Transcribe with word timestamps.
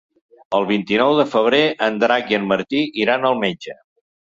El 0.59 0.65
vint-i-nou 0.71 1.13
de 1.21 1.27
febrer 1.35 1.61
en 1.91 2.03
Drac 2.07 2.35
i 2.37 2.41
en 2.41 2.51
Martí 2.57 2.85
iran 3.07 3.33
al 3.35 3.43
metge. 3.49 3.83